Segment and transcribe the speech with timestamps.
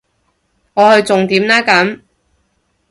[0.73, 2.01] 我去重點啦咁